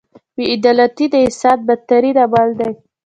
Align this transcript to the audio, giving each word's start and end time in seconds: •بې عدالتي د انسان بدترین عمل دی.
•بې 0.35 0.45
عدالتي 0.55 1.05
د 1.09 1.15
انسان 1.25 1.57
بدترین 1.67 2.15
عمل 2.23 2.49
دی. 2.59 2.71